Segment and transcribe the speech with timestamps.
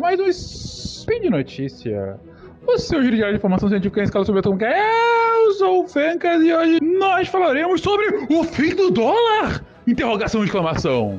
[0.00, 2.18] mais um Speed Notícia.
[2.66, 4.66] O seu giro de informação científica em escala subatômica.
[4.66, 9.62] Eu sou o Fencas e hoje nós falaremos sobre o fim do dólar!
[9.86, 11.18] Interrogação de exclamação.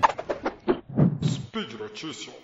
[1.23, 2.40] Speed Notícias.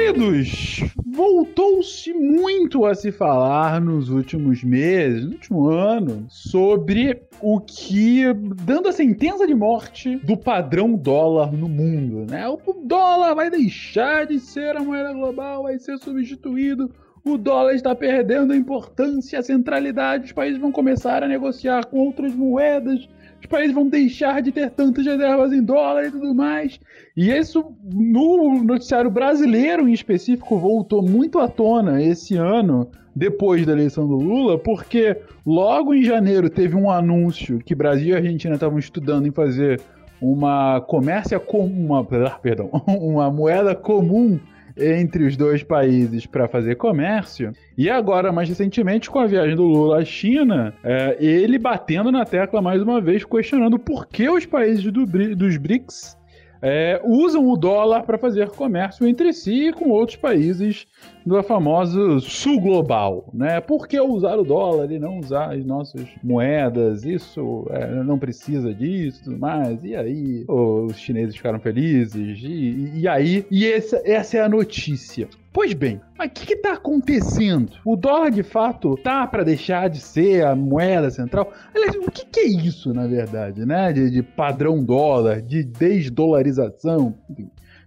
[0.00, 8.24] Queridos, voltou-se muito a se falar nos últimos meses, no último ano, sobre o que,
[8.64, 12.48] dando a sentença de morte do padrão dólar no mundo, né?
[12.48, 16.90] O dólar vai deixar de ser a moeda global, vai ser substituído
[17.22, 21.98] o dólar está perdendo a importância, a centralidade, os países vão começar a negociar com
[21.98, 23.06] outras moedas,
[23.40, 26.78] os países vão deixar de ter tantas reservas em dólar e tudo mais.
[27.16, 33.72] E isso, no noticiário brasileiro em específico, voltou muito à tona esse ano, depois da
[33.72, 38.78] eleição do Lula, porque logo em janeiro teve um anúncio que Brasil e Argentina estavam
[38.78, 39.80] estudando em fazer
[40.20, 42.04] uma comércia com uma,
[42.40, 44.38] perdão, uma moeda comum
[44.80, 47.52] entre os dois países para fazer comércio.
[47.76, 52.24] E agora, mais recentemente, com a viagem do Lula à China, é, ele batendo na
[52.24, 56.19] tecla mais uma vez, questionando por que os países do, dos BRICS
[56.62, 60.86] é, usam o dólar para fazer comércio entre si e com outros países
[61.24, 63.60] do famoso sul global, né?
[63.60, 67.04] Por que usar o dólar e não usar as nossas moedas?
[67.04, 69.82] Isso é, não precisa disso, mais.
[69.84, 75.28] E aí os chineses ficaram felizes e, e aí e essa, essa é a notícia.
[75.52, 77.72] Pois bem, mas o que está acontecendo?
[77.84, 81.52] O dólar de fato tá para deixar de ser a moeda central?
[81.74, 83.92] Aliás, o que, que é isso, na verdade, né?
[83.92, 87.16] De, de padrão dólar, de desdolarização.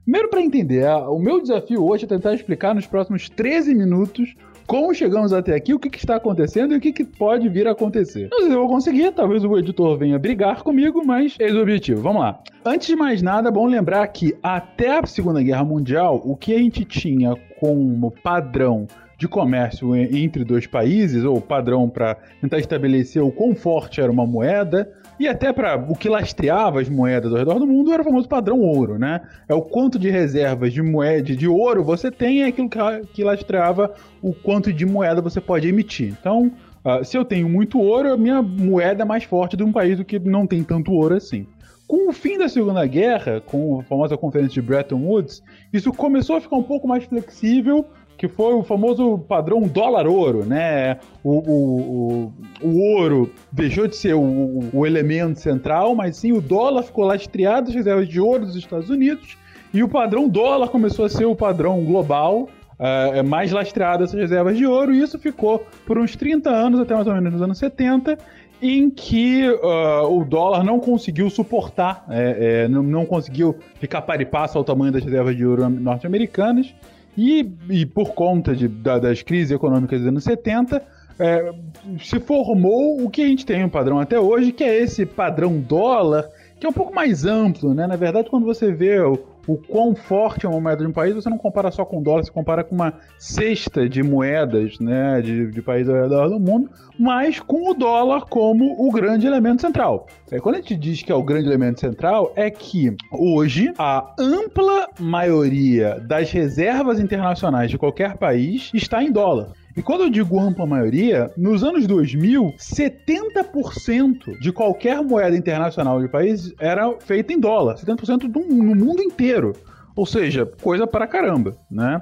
[0.04, 4.36] Primeiro, para entender, o meu desafio hoje é tentar explicar nos próximos 13 minutos
[4.66, 7.68] como chegamos até aqui, o que, que está acontecendo e o que, que, pode vir
[7.68, 8.30] a acontecer.
[8.32, 11.62] Não sei se eu vou conseguir, talvez o editor venha brigar comigo, mas eis o
[11.62, 12.02] objetivo.
[12.02, 12.40] Vamos lá.
[12.66, 16.54] Antes de mais nada, é bom lembrar que até a Segunda Guerra Mundial, o que
[16.54, 18.88] a gente tinha como padrão
[19.18, 24.26] de comércio entre dois países, ou padrão para tentar estabelecer o quão forte era uma
[24.26, 28.06] moeda, e até para o que lastreava as moedas ao redor do mundo era o
[28.06, 29.22] famoso padrão ouro, né?
[29.48, 32.70] É o quanto de reservas de moeda de ouro você tem, é aquilo
[33.14, 36.16] que, lastreava o quanto de moeda você pode emitir.
[36.20, 36.52] Então,
[36.84, 39.98] uh, se eu tenho muito ouro, a minha moeda é mais forte de um país
[39.98, 41.46] do que não tem tanto ouro assim.
[41.88, 46.38] Com o fim da Segunda Guerra, com a famosa conferência de Bretton Woods, isso começou
[46.38, 47.86] a ficar um pouco mais flexível,
[48.24, 50.98] que foi o famoso padrão dólar-ouro, né?
[51.22, 56.40] O, o, o, o, ouro deixou de ser o, o, elemento central, mas sim o
[56.40, 59.38] dólar ficou lastreado as reservas de ouro dos Estados Unidos,
[59.74, 62.48] e o padrão dólar começou a ser o padrão global,
[62.80, 66.96] uh, mais lastreado essas reservas de ouro, e isso ficou por uns 30 anos, até
[66.96, 68.18] mais ou menos nos anos 70,
[68.62, 74.22] em que uh, o dólar não conseguiu suportar, é, é, não, não, conseguiu ficar para
[74.22, 76.74] e passo ao tamanho das reservas de ouro norte-americanas,
[77.18, 80.82] e, e por conta de, da, das crises econômicas dos anos 70,
[81.20, 81.54] é,
[82.00, 85.60] se formou o que a gente tem um padrão até hoje, que é esse padrão
[85.60, 86.28] dólar,
[86.60, 87.86] que é um pouco mais amplo, né?
[87.86, 89.00] Na verdade, quando você vê
[89.48, 92.24] o quão forte é uma moeda de um país, você não compara só com dólar,
[92.24, 96.70] você compara com uma cesta de moedas, né, de, de países ao redor do mundo,
[96.98, 100.08] mas com o dólar como o grande elemento central.
[100.32, 104.14] É, quando a gente diz que é o grande elemento central, é que hoje a
[104.18, 109.52] ampla maioria das reservas internacionais de qualquer país está em dólar.
[109.76, 116.08] E quando eu digo ampla maioria, nos anos 2000, 70% de qualquer moeda internacional de
[116.08, 117.76] país era feita em dólar.
[117.76, 119.54] 70% do, no mundo inteiro.
[119.96, 122.02] Ou seja, coisa para caramba, né?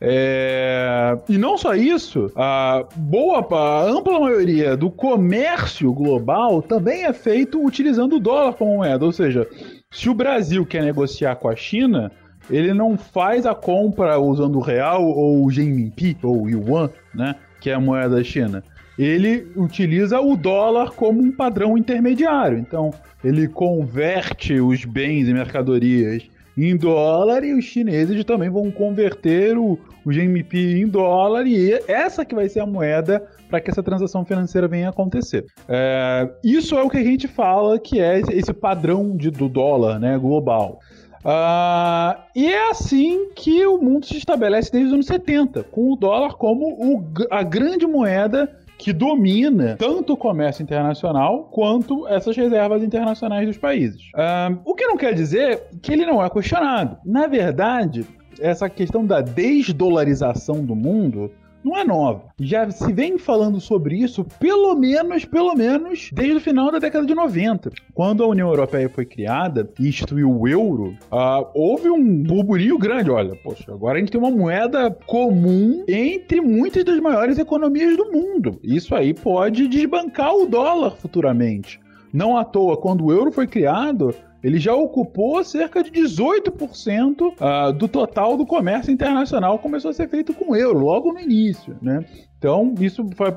[0.00, 1.18] É...
[1.28, 7.62] E não só isso, a boa, a ampla maioria do comércio global também é feito
[7.62, 9.04] utilizando o dólar como moeda.
[9.04, 9.46] Ou seja,
[9.90, 12.10] se o Brasil quer negociar com a China,
[12.48, 17.36] ele não faz a compra usando o real ou o Renminbi ou o yuan, né,
[17.60, 18.62] que é a moeda da China.
[18.98, 22.58] Ele utiliza o dólar como um padrão intermediário.
[22.58, 22.92] Então,
[23.24, 29.78] ele converte os bens e mercadorias em dólar e os chineses também vão converter o,
[30.04, 34.24] o GMP em dólar e essa que vai ser a moeda para que essa transação
[34.24, 35.46] financeira venha a acontecer.
[35.68, 39.98] É, isso é o que a gente fala que é esse padrão de, do dólar
[39.98, 40.80] né, global.
[41.24, 45.96] Uh, e é assim que o mundo se estabelece desde os anos 70, com o
[45.96, 52.82] dólar como o, a grande moeda que domina tanto o comércio internacional quanto essas reservas
[52.82, 54.00] internacionais dos países.
[54.14, 56.96] Uh, o que não quer dizer que ele não é questionado.
[57.04, 58.06] Na verdade,
[58.40, 61.30] essa questão da desdolarização do mundo
[61.64, 62.24] não é nova.
[62.38, 67.06] Já se vem falando sobre isso pelo menos, pelo menos, desde o final da década
[67.06, 67.70] de 90.
[67.94, 73.10] Quando a União Europeia foi criada e instituiu o euro, uh, houve um burburinho grande.
[73.10, 78.10] Olha, poxa, agora a gente tem uma moeda comum entre muitas das maiores economias do
[78.10, 78.58] mundo.
[78.62, 81.80] Isso aí pode desbancar o dólar futuramente.
[82.12, 87.34] Não à toa, quando o euro foi criado, ele já ocupou cerca de 18% uh,
[87.40, 91.76] ah, do total do comércio internacional começou a ser feito com euro, logo no início,
[91.82, 92.04] né?
[92.38, 93.34] Então, isso foi,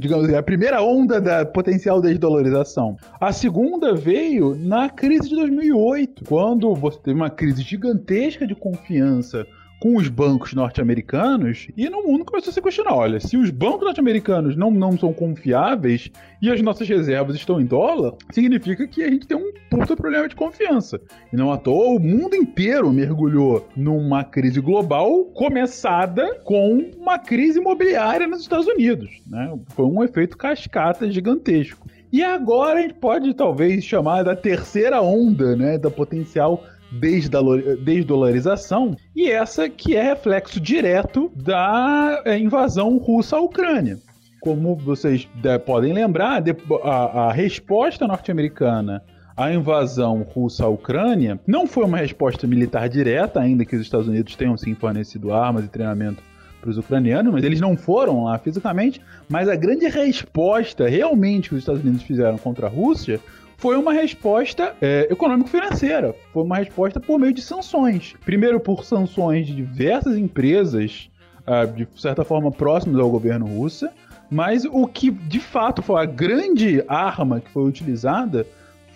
[0.00, 2.96] digamos, a primeira onda da potencial desdolarização.
[3.20, 9.44] A segunda veio na crise de 2008, quando você teve uma crise gigantesca de confiança
[9.80, 13.84] com os bancos norte-americanos e no mundo começou a se questionar: olha, se os bancos
[13.84, 19.10] norte-americanos não, não são confiáveis e as nossas reservas estão em dólar, significa que a
[19.10, 21.00] gente tem um puta problema de confiança.
[21.32, 27.58] E não à toa, o mundo inteiro mergulhou numa crise global começada com uma crise
[27.58, 29.10] imobiliária nos Estados Unidos.
[29.26, 29.58] Né?
[29.68, 31.86] Foi um efeito cascata gigantesco.
[32.12, 39.30] E agora a gente pode talvez chamar da terceira onda né, da potencial desdolarização, e
[39.30, 43.98] essa que é reflexo direto da é, invasão russa à Ucrânia.
[44.40, 45.28] Como vocês
[45.64, 46.42] podem lembrar,
[46.84, 49.02] a, a resposta norte-americana
[49.36, 54.08] à invasão russa à Ucrânia não foi uma resposta militar direta, ainda que os Estados
[54.08, 56.22] Unidos tenham sim fornecido armas e treinamento
[56.60, 59.00] para os ucranianos, mas eles não foram lá fisicamente.
[59.28, 63.20] Mas a grande resposta realmente que os Estados Unidos fizeram contra a Rússia
[63.56, 66.14] foi uma resposta é, econômico-financeira.
[66.32, 68.14] Foi uma resposta por meio de sanções.
[68.24, 71.08] Primeiro, por sanções de diversas empresas,
[71.46, 73.88] uh, de certa forma próximas ao governo russo,
[74.30, 78.46] mas o que de fato foi a grande arma que foi utilizada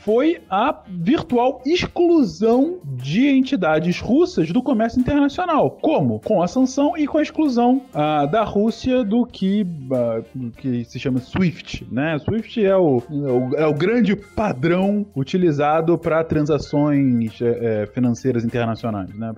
[0.00, 5.70] foi a virtual exclusão de entidades russas do comércio internacional.
[5.70, 6.20] Como?
[6.20, 10.98] Com a sanção e com a exclusão uh, da Rússia do que, uh, que se
[10.98, 11.86] chama SWIFT.
[11.90, 12.18] Né?
[12.18, 19.14] SWIFT é o, é o, é o grande padrão utilizado para transações é, financeiras internacionais,
[19.14, 19.32] né?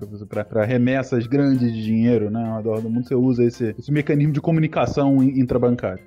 [0.48, 2.44] para remessas grandes de dinheiro né?
[2.44, 3.06] ao redor do mundo.
[3.06, 6.02] Você usa esse, esse mecanismo de comunicação intrabancária.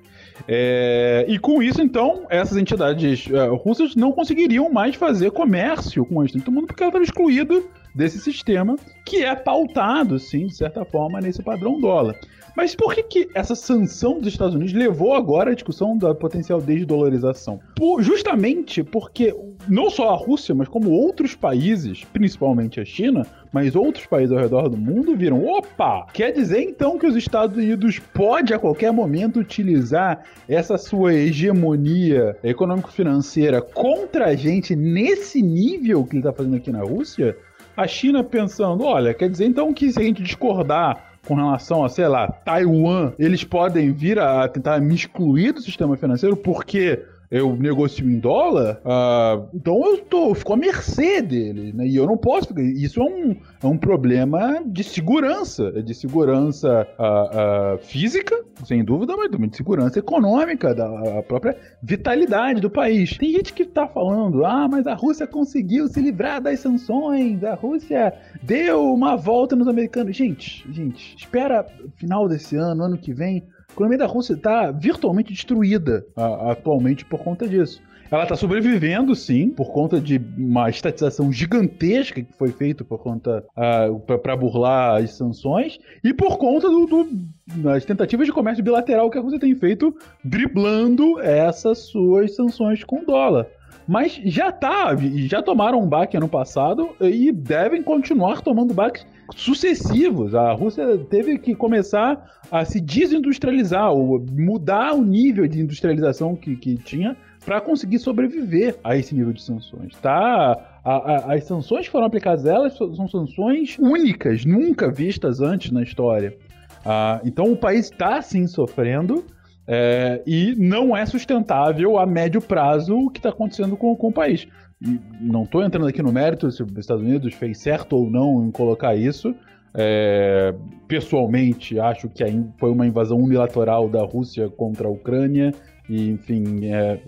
[0.46, 4.12] É, e com isso, então, essas entidades uh, russas não
[4.46, 7.62] conseguiriam mais fazer comércio com o restante do mundo porque ela estava excluída
[7.92, 12.16] desse sistema que é pautado, sim, de certa forma, nesse padrão dólar.
[12.56, 16.58] Mas por que, que essa sanção dos Estados Unidos levou agora à discussão da potencial
[16.58, 17.60] desdolarização?
[17.76, 19.36] Por, justamente porque
[19.68, 24.38] não só a Rússia, mas como outros países, principalmente a China, mas outros países ao
[24.38, 26.06] redor do mundo viram: opa!
[26.14, 32.38] Quer dizer então que os Estados Unidos pode a qualquer momento utilizar essa sua hegemonia
[32.42, 37.36] econômico-financeira contra a gente nesse nível que ele está fazendo aqui na Rússia?
[37.76, 41.88] A China pensando: olha, quer dizer então que se a gente discordar com relação a,
[41.88, 47.04] sei lá, Taiwan, eles podem vir a tentar me excluir do sistema financeiro porque
[47.36, 51.86] eu negocio em dólar, uh, então eu tô, eu fico à mercê dele, né?
[51.86, 52.58] E eu não posso.
[52.60, 58.34] Isso é um, é um problema de segurança, de segurança uh, uh, física,
[58.64, 63.16] sem dúvida, mas também de segurança econômica, da própria vitalidade do país.
[63.16, 67.54] Tem gente que tá falando, ah, mas a Rússia conseguiu se livrar das sanções, a
[67.54, 70.16] Rússia deu uma volta nos americanos.
[70.16, 71.66] Gente, gente, espera
[71.96, 73.42] final desse ano, ano que vem
[73.76, 77.82] economia da Rússia está virtualmente destruída a, atualmente por conta disso.
[78.10, 83.44] Ela está sobrevivendo, sim, por conta de uma estatização gigantesca que foi feita por conta
[83.56, 87.08] uh, para burlar as sanções e por conta do, do,
[87.56, 89.92] das tentativas de comércio bilateral que a Rússia tem feito,
[90.24, 93.48] driblando essas suas sanções com dólar.
[93.86, 94.96] Mas já tá,
[95.28, 100.34] já tomaram um baque ano passado e devem continuar tomando baques sucessivos.
[100.34, 106.56] A Rússia teve que começar a se desindustrializar, ou mudar o nível de industrialização que,
[106.56, 109.94] que tinha para conseguir sobreviver a esse nível de sanções.
[110.02, 110.80] Tá?
[110.84, 115.82] A, a, as sanções que foram aplicadas elas são sanções únicas, nunca vistas antes na
[115.82, 116.36] história.
[116.84, 119.24] Ah, então o país está sim sofrendo.
[119.68, 124.12] É, e não é sustentável a médio prazo o que está acontecendo com, com o
[124.12, 124.46] país.
[124.80, 128.44] E não estou entrando aqui no mérito se os Estados Unidos fez certo ou não
[128.44, 129.34] em colocar isso.
[129.74, 130.54] É,
[130.88, 132.24] pessoalmente, acho que
[132.58, 135.52] foi uma invasão unilateral da Rússia contra a Ucrânia
[135.88, 137.00] E, enfim, é,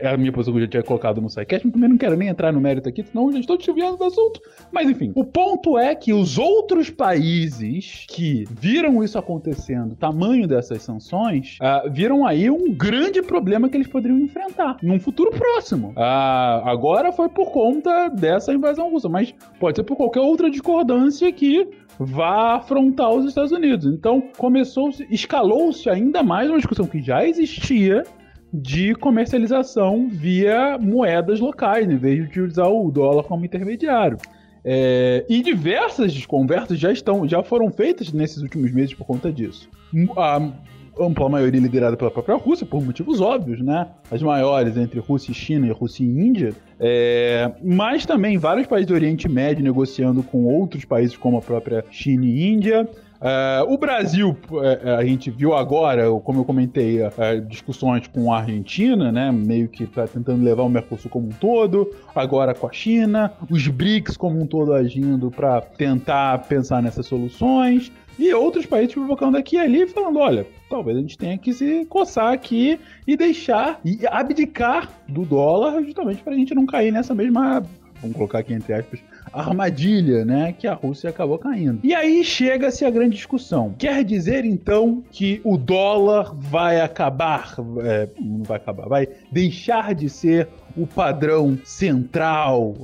[0.00, 2.28] é a minha posição que eu já tinha colocado no SciCast, também não quero nem
[2.28, 4.40] entrar no mérito aqui, senão eu já estou desviando do assunto.
[4.72, 10.46] Mas, enfim, o ponto é que os outros países que viram isso acontecendo, o tamanho
[10.46, 15.90] dessas sanções, uh, viram aí um grande problema que eles poderiam enfrentar num futuro próximo.
[15.90, 21.30] Uh, agora foi por conta dessa invasão russa, mas pode ser por qualquer outra discordância
[21.32, 21.68] que
[21.98, 23.86] vá afrontar os Estados Unidos.
[23.86, 28.04] Então, começou, escalou-se ainda mais uma discussão que já existia
[28.52, 34.18] de comercialização via moedas locais, em vez de usar o dólar como intermediário.
[34.64, 39.68] É, e diversas conversas já estão, já foram feitas nesses últimos meses por conta disso.
[40.16, 40.40] A
[40.98, 43.86] ampla maioria liderada pela própria Rússia, por motivos óbvios, né?
[44.10, 46.54] As maiores entre Rússia e China e Rússia e Índia.
[46.80, 51.84] É, mas também vários países do Oriente Médio negociando com outros países como a própria
[51.90, 52.88] China e Índia.
[53.16, 58.40] Uh, o Brasil, uh, a gente viu agora, como eu comentei, uh, discussões com a
[58.40, 59.32] Argentina, né?
[59.32, 63.66] Meio que tá tentando levar o Mercosul como um todo, agora com a China, os
[63.68, 67.90] BRICS como um todo agindo para tentar pensar nessas soluções.
[68.18, 71.84] E outros países provocando aqui e ali, falando: olha, talvez a gente tenha que se
[71.86, 77.14] coçar aqui e deixar, e abdicar do dólar, justamente para a gente não cair nessa
[77.14, 77.62] mesma,
[78.00, 79.00] vamos colocar aqui entre aspas,
[79.32, 81.80] armadilha, né, que a Rússia acabou caindo.
[81.82, 83.74] E aí chega-se a grande discussão.
[83.78, 90.08] Quer dizer então que o dólar vai acabar, é, não vai acabar, vai deixar de
[90.08, 92.74] ser o padrão central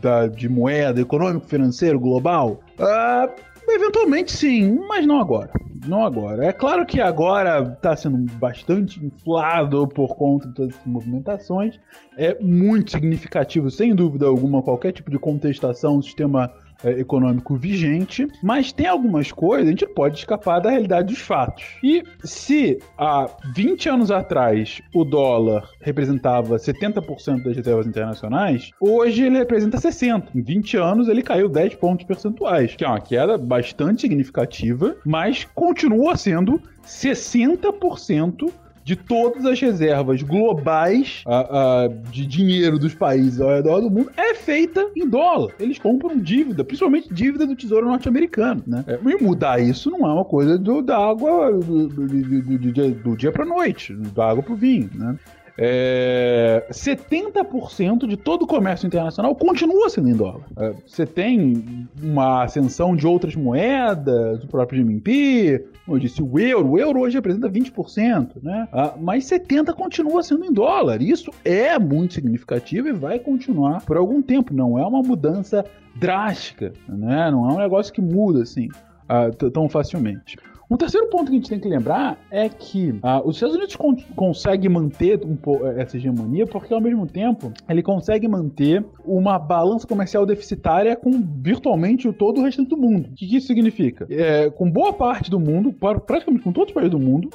[0.00, 2.60] da, de moeda econômico-financeiro global?
[2.78, 5.50] Uh, Eventualmente sim, mas não agora.
[5.86, 6.44] Não agora.
[6.44, 11.78] É claro que agora está sendo bastante inflado por conta de todas essas movimentações.
[12.16, 16.52] É muito significativo, sem dúvida alguma, qualquer tipo de contestação sistema
[16.84, 21.64] econômico vigente, mas tem algumas coisas, a gente pode escapar da realidade dos fatos.
[21.82, 29.38] E se há 20 anos atrás o dólar representava 70% das reservas internacionais, hoje ele
[29.38, 30.28] representa 60%.
[30.34, 35.44] Em 20 anos ele caiu 10 pontos percentuais, que é uma queda bastante significativa, mas
[35.54, 38.50] continua sendo 60%
[38.84, 44.10] de todas as reservas globais uh, uh, de dinheiro dos países ao redor do mundo
[44.16, 45.52] é feita em dólar.
[45.58, 48.84] Eles compram dívida, principalmente dívida do Tesouro Norte-Americano, né?
[48.86, 52.90] É, e mudar isso não é uma coisa do, da água do, do, do, do,
[52.94, 55.16] do dia para noite, da água para o vinho, né?
[55.62, 60.46] É, 70% de todo o comércio internacional continua sendo em dólar.
[60.56, 66.38] É, você tem uma ascensão de outras moedas, do próprio GMP, como eu disse, o
[66.38, 66.70] euro.
[66.70, 68.68] O euro hoje representa 20%, né?
[68.72, 71.02] Ah, mas 70% continua sendo em dólar.
[71.02, 74.54] Isso é muito significativo e vai continuar por algum tempo.
[74.54, 75.64] Não é uma mudança
[75.96, 77.30] drástica, né?
[77.30, 78.68] Não é um negócio que muda assim
[79.08, 80.36] ah, tão facilmente.
[80.70, 83.74] Um terceiro ponto que a gente tem que lembrar é que uh, os Estados Unidos
[83.74, 85.36] con consegue manter um
[85.76, 91.10] essa hegemonia porque, ao mesmo tempo, ele consegue manter uma balança comercial deficitária com
[91.42, 93.08] virtualmente todo o restante do mundo.
[93.08, 94.06] O que, que isso significa?
[94.08, 97.30] É, com boa parte do mundo, praticamente com todos os países do mundo,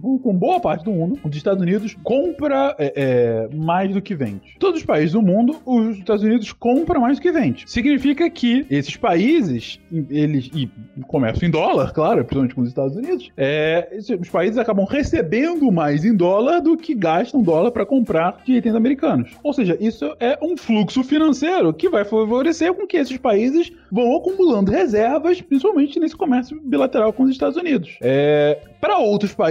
[0.00, 4.14] com, com, boa parte do mundo, os Estados Unidos compra é, é, mais do que
[4.14, 4.56] vende.
[4.58, 7.64] Todos os países do mundo, os Estados Unidos compram mais do que vende.
[7.66, 10.70] Significa que esses países, eles, e
[11.06, 16.04] comércio em dólar, claro, principalmente com os Estados Unidos, é, os países acabam recebendo mais
[16.04, 19.30] em dólar do que gastam dólar para comprar de itens americanos.
[19.42, 24.16] Ou seja, isso é um fluxo financeiro que vai favorecer com que esses países vão
[24.16, 27.96] acumulando reservas, principalmente nesse comércio bilateral com os Estados Unidos.
[28.00, 29.45] É, para outros países,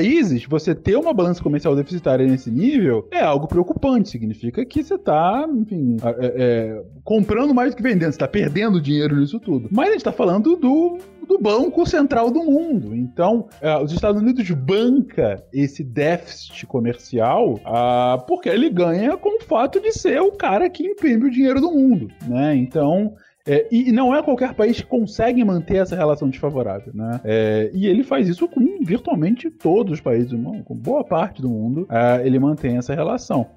[0.49, 4.09] você ter uma balança comercial deficitária nesse nível é algo preocupante.
[4.09, 8.81] Significa que você está, enfim, é, é, comprando mais do que vendendo, você está perdendo
[8.81, 9.69] dinheiro nisso tudo.
[9.71, 12.95] Mas a gente está falando do do Banco Central do Mundo.
[12.95, 19.41] Então, é, os Estados Unidos banca esse déficit comercial ah, porque ele ganha com o
[19.41, 22.55] fato de ser o cara que imprime o dinheiro do mundo, né?
[22.55, 23.15] Então,
[23.47, 27.21] é, e não é qualquer país que consegue manter essa relação desfavorável, né?
[27.23, 31.41] É, e ele faz isso com virtualmente todos os países do mundo, com boa parte
[31.41, 33.47] do mundo, é, ele mantém essa relação.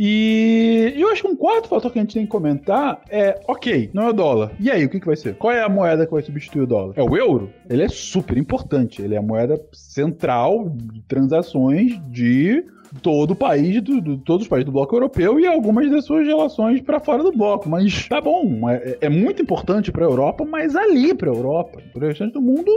[0.00, 3.90] E eu acho que um quarto fator que a gente tem que comentar é, ok,
[3.92, 4.52] não é o dólar.
[4.60, 5.34] E aí, o que, que vai ser?
[5.34, 6.94] Qual é a moeda que vai substituir o dólar?
[6.96, 7.50] É o euro?
[7.68, 9.02] Ele é super importante.
[9.02, 12.64] Ele é a moeda central de transações de
[13.02, 16.26] todo o país, do, do, todos os países do bloco europeu e algumas das suas
[16.26, 17.68] relações para fora do bloco.
[17.68, 21.80] Mas tá bom, é, é muito importante para a Europa, mas ali para a Europa.
[21.92, 22.70] Para o restante do mundo,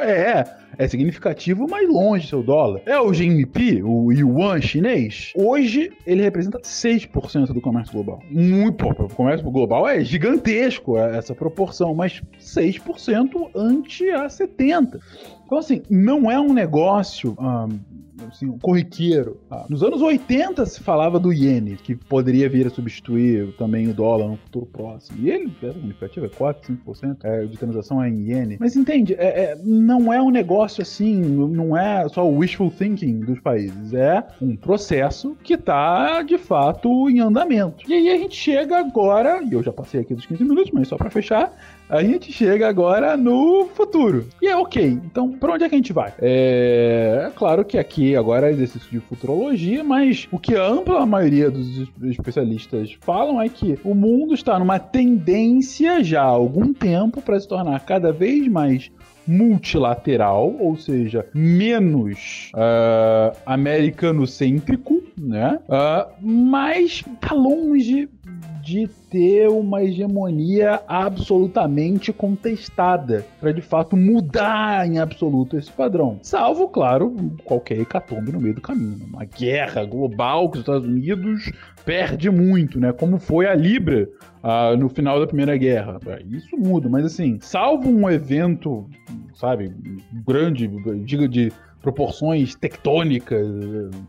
[0.00, 0.44] é,
[0.76, 2.82] é significativo, mas longe seu dólar.
[2.86, 5.32] É o GNP, o yuan chinês.
[5.36, 8.20] Hoje ele representa 6% do comércio global.
[8.30, 15.00] Muito, pô, o comércio global é gigantesco essa proporção, mas 6% ante a 70%.
[15.44, 17.36] Então, assim, não é um negócio
[18.28, 19.40] assim, corriqueiro.
[19.50, 23.94] Ah, nos anos 80 se falava do iene, que poderia vir a substituir também o
[23.94, 25.18] dólar no futuro próximo.
[25.20, 28.56] E ele era significativo, é 4, 5% é, de transação é em iene.
[28.60, 33.20] Mas entende, é, é, não é um negócio assim, não é só o wishful thinking
[33.20, 37.88] dos países, é um processo que está de fato em andamento.
[37.88, 40.88] E aí a gente chega agora, e eu já passei aqui dos 15 minutos, mas
[40.88, 41.52] só para fechar,
[41.88, 44.28] a gente chega agora no futuro.
[44.40, 44.84] E é ok.
[44.84, 46.12] Então, para onde é que a gente vai?
[46.18, 51.06] É, é claro que aqui agora é exercício de futurologia, mas o que a ampla
[51.06, 57.22] maioria dos especialistas falam é que o mundo está numa tendência já há algum tempo
[57.22, 58.90] para se tornar cada vez mais
[59.26, 65.58] multilateral, ou seja, menos uh, americano-cêntrico, né?
[65.68, 68.08] Uh, mas tá longe
[68.64, 76.18] de ter uma hegemonia absolutamente contestada, para de fato mudar em absoluto esse padrão.
[76.22, 79.04] Salvo, claro, qualquer hecatombe no meio do caminho.
[79.06, 81.52] Uma guerra global que os Estados Unidos
[81.84, 82.92] perde muito, né?
[82.92, 84.08] Como foi a Libra
[84.42, 86.00] uh, no final da Primeira Guerra.
[86.30, 88.88] Isso muda, mas assim, salvo um evento,
[89.34, 89.72] sabe,
[90.26, 90.66] grande,
[91.04, 91.52] diga de
[91.84, 93.46] proporções tectônicas,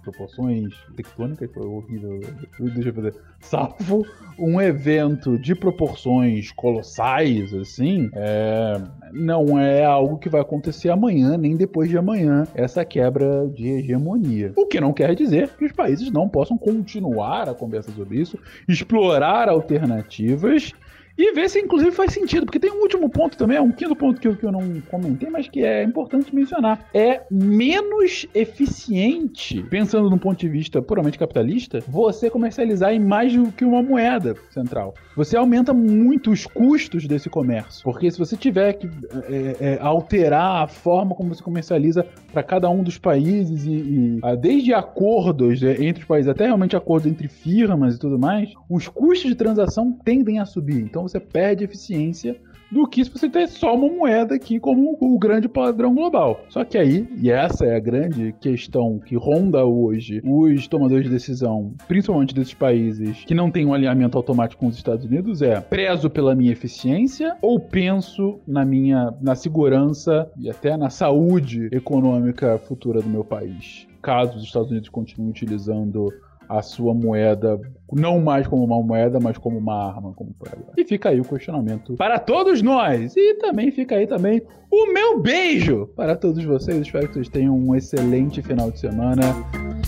[0.01, 2.22] proporções tectônicas foi horrível,
[2.58, 4.05] deixa eu fazer, salvo
[4.39, 11.58] um evento de proporções colossais, assim, é, não é algo que vai acontecer amanhã, nem
[11.58, 14.53] depois de amanhã, essa quebra de hegemonia.
[14.55, 18.39] O que não quer dizer que os países não possam continuar a conversa sobre isso,
[18.70, 20.72] explorar alternativas
[21.17, 22.45] e ver se, inclusive, faz sentido.
[22.45, 25.29] Porque tem um último ponto também, um quinto ponto que eu, que eu não comentei,
[25.29, 26.88] mas que é importante mencionar.
[26.93, 33.51] É menos eficiente, pensando num ponto de vista puramente capitalista, você comercializar em mais do
[33.51, 34.93] que uma moeda central.
[35.15, 37.84] Você aumenta muito os custos desse comércio.
[37.84, 38.88] Porque se você tiver que
[39.29, 44.19] é, é, alterar a forma como você comercializa para cada um dos países, e, e
[44.22, 48.53] ah, desde acordos é, entre os países até realmente acordos entre firmas e tudo mais,
[48.69, 50.81] os custos de transação tendem a subir.
[50.81, 52.35] Então você perde eficiência
[52.71, 56.41] do que se você ter só uma moeda aqui como o grande padrão global.
[56.50, 61.12] Só que aí, e essa é a grande questão que ronda hoje os tomadores de
[61.12, 65.62] decisão, principalmente desses países que não têm um alinhamento automático com os Estados Unidos, é
[65.62, 72.57] prezo pela minha eficiência ou penso na minha na segurança e até na saúde econômica
[72.57, 73.87] futura do meu país.
[74.01, 76.11] Caso os Estados Unidos continuem utilizando
[76.48, 77.60] a sua moeda,
[77.92, 80.50] não mais como uma moeda, mas como uma arma, como foi.
[80.77, 83.16] E fica aí o questionamento para todos nós.
[83.16, 86.77] E também fica aí também o meu beijo para todos vocês.
[86.77, 89.22] Espero que vocês tenham um excelente final de semana.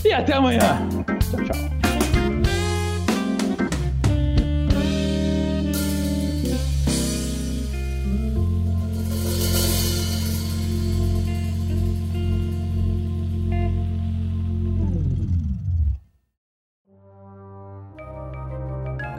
[0.04, 0.88] E até amanhã.
[1.30, 1.87] Tchau, tchau.